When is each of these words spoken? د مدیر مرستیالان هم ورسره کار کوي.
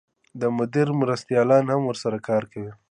د 0.41 0.43
مدیر 0.57 0.87
مرستیالان 1.01 1.65
هم 1.73 1.81
ورسره 1.85 2.17
کار 2.27 2.43
کوي. 2.51 2.71